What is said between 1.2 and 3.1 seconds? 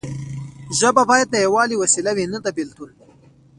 د یووالي وسیله وي نه د بیلتون.